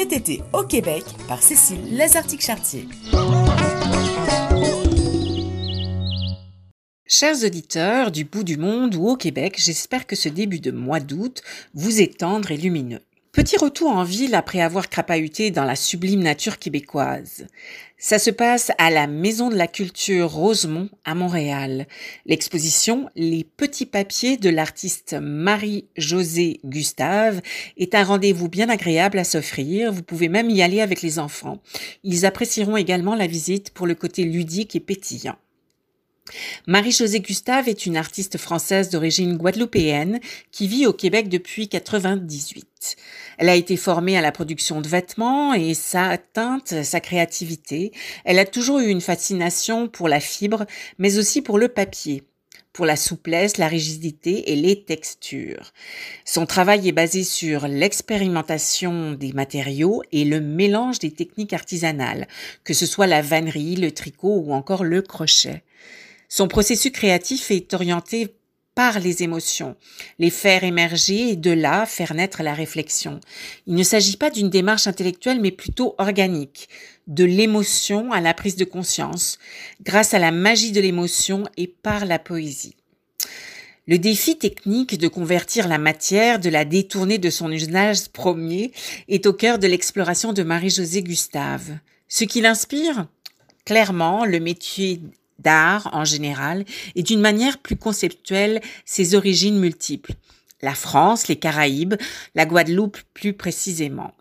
[0.00, 2.88] cet été au Québec par Cécile Lazartique-Chartier.
[7.06, 11.00] Chers auditeurs du bout du monde ou au Québec, j'espère que ce début de mois
[11.00, 11.42] d'août
[11.74, 13.02] vous est tendre et lumineux.
[13.32, 17.46] Petit retour en ville après avoir crapahuté dans la sublime nature québécoise.
[17.96, 21.86] Ça se passe à la Maison de la Culture Rosemont à Montréal.
[22.26, 27.40] L'exposition Les petits papiers de l'artiste Marie-Josée Gustave
[27.76, 29.92] est un rendez-vous bien agréable à s'offrir.
[29.92, 31.58] Vous pouvez même y aller avec les enfants.
[32.02, 35.36] Ils apprécieront également la visite pour le côté ludique et pétillant.
[36.66, 40.20] Marie-Josée Gustave est une artiste française d'origine guadeloupéenne
[40.50, 42.96] qui vit au Québec depuis 98.
[43.38, 47.92] Elle a été formée à la production de vêtements et ça a teinte sa créativité.
[48.24, 50.66] Elle a toujours eu une fascination pour la fibre,
[50.98, 52.22] mais aussi pour le papier
[52.72, 55.72] pour la souplesse, la rigidité et les textures.
[56.24, 62.28] Son travail est basé sur l'expérimentation des matériaux et le mélange des techniques artisanales,
[62.62, 65.64] que ce soit la vannerie, le tricot ou encore le crochet.
[66.32, 68.36] Son processus créatif est orienté
[68.76, 69.74] par les émotions,
[70.20, 73.18] les faire émerger et de là faire naître la réflexion.
[73.66, 76.68] Il ne s'agit pas d'une démarche intellectuelle mais plutôt organique,
[77.08, 79.40] de l'émotion à la prise de conscience,
[79.82, 82.76] grâce à la magie de l'émotion et par la poésie.
[83.88, 88.70] Le défi technique de convertir la matière, de la détourner de son usage premier,
[89.08, 91.78] est au cœur de l'exploration de Marie-Josée Gustave.
[92.06, 93.08] Ce qui l'inspire?
[93.64, 95.00] Clairement, le métier
[95.42, 100.14] d'art en général et d'une manière plus conceptuelle ses origines multiples.
[100.62, 101.94] La France, les Caraïbes,
[102.34, 104.12] la Guadeloupe plus précisément.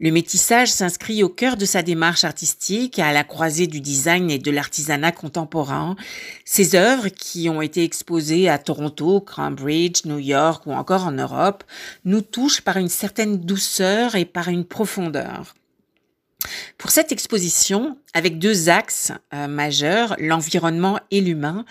[0.00, 4.38] Le métissage s'inscrit au cœur de sa démarche artistique à la croisée du design et
[4.38, 5.96] de l'artisanat contemporain.
[6.44, 11.64] Ses œuvres, qui ont été exposées à Toronto, Cambridge, New York ou encore en Europe,
[12.04, 15.54] nous touchent par une certaine douceur et par une profondeur.
[16.78, 21.64] Pour cette exposition, avec deux axes euh, majeurs, l'environnement et l'humain,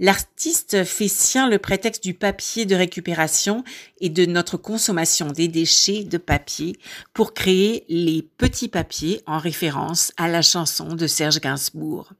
[0.00, 3.64] l'artiste fait sien le prétexte du papier de récupération
[4.00, 6.76] et de notre consommation des déchets de papier
[7.14, 12.12] pour créer les petits papiers en référence à la chanson de Serge Gainsbourg.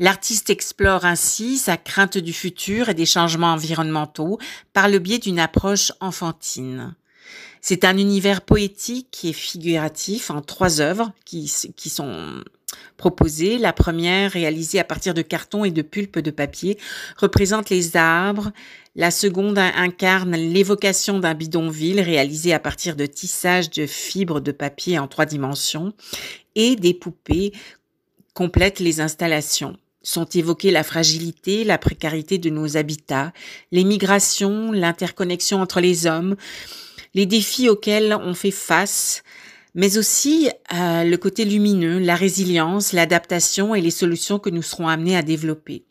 [0.00, 4.38] L'artiste explore ainsi sa crainte du futur et des changements environnementaux
[4.72, 6.94] par le biais d'une approche enfantine.
[7.60, 12.42] C'est un univers poétique et figuratif en trois œuvres qui, sont
[12.96, 13.56] proposées.
[13.56, 16.76] La première, réalisée à partir de carton et de pulpe de papier,
[17.16, 18.50] représente les arbres.
[18.96, 24.98] La seconde incarne l'évocation d'un bidonville réalisé à partir de tissage de fibres de papier
[24.98, 25.92] en trois dimensions.
[26.56, 27.52] Et des poupées
[28.34, 33.32] complètent les installations sont évoquées la fragilité, la précarité de nos habitats,
[33.70, 36.36] les migrations, l'interconnexion entre les hommes,
[37.14, 39.22] les défis auxquels on fait face,
[39.74, 44.88] mais aussi euh, le côté lumineux, la résilience, l'adaptation et les solutions que nous serons
[44.88, 45.84] amenés à développer.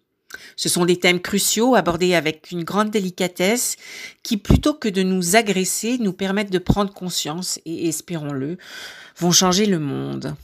[0.56, 3.76] Ce sont des thèmes cruciaux abordés avec une grande délicatesse
[4.24, 8.58] qui, plutôt que de nous agresser, nous permettent de prendre conscience et, espérons-le,
[9.18, 10.36] vont changer le monde.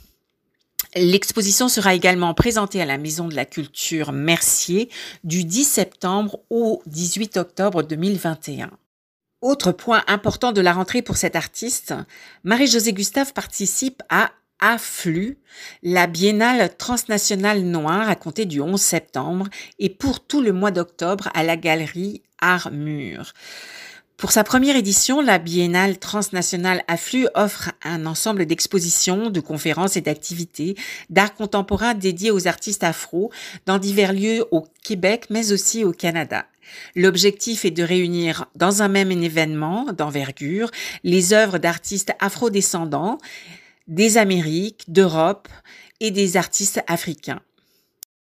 [0.94, 4.88] L'exposition sera également présentée à la Maison de la Culture Mercier
[5.24, 8.70] du 10 septembre au 18 octobre 2021.
[9.40, 11.94] Autre point important de la rentrée pour cet artiste,
[12.42, 15.38] Marie-Josée Gustave participe à Afflux,
[15.84, 19.46] la biennale transnationale noire à compter du 11 septembre
[19.78, 23.32] et pour tout le mois d'octobre à la galerie Armure.
[24.18, 30.00] Pour sa première édition, la biennale transnationale Afflux offre un ensemble d'expositions, de conférences et
[30.00, 30.74] d'activités
[31.08, 33.30] d'art contemporain dédiées aux artistes afro
[33.64, 36.46] dans divers lieux au Québec mais aussi au Canada.
[36.96, 40.72] L'objectif est de réunir dans un même événement d'envergure
[41.04, 43.18] les œuvres d'artistes afrodescendants
[43.86, 45.46] des Amériques, d'Europe
[46.00, 47.40] et des artistes africains.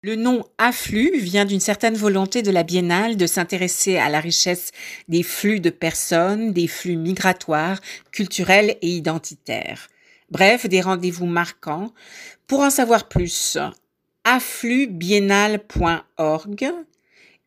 [0.05, 4.71] Le nom afflux vient d'une certaine volonté de la biennale de s'intéresser à la richesse
[5.09, 7.81] des flux de personnes, des flux migratoires,
[8.13, 9.89] culturels et identitaires.
[10.31, 11.91] Bref, des rendez-vous marquants.
[12.47, 13.57] Pour en savoir plus,
[14.25, 16.71] affluxbiennale.org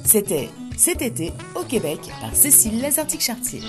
[0.05, 3.63] C'était cet été au Québec par Cécile Lazartique-Chartier.